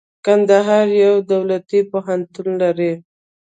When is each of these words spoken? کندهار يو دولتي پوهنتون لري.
کندهار 0.25 0.87
يو 1.03 1.13
دولتي 1.31 1.79
پوهنتون 1.91 2.47
لري. 2.61 2.91